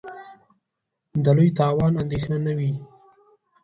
د 1.23 1.25
لوی 1.37 1.49
تاوان 1.59 1.93
اندېښنه 2.03 2.37
نه 2.45 2.53
وي. 2.57 2.71